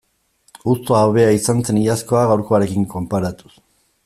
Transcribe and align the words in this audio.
Uzta 0.75 1.01
hobea 1.09 1.35
izan 1.37 1.61
zen 1.69 1.79
iazkoa 1.83 2.27
gaurkoarekin 2.33 2.89
konparatuz. 2.97 3.57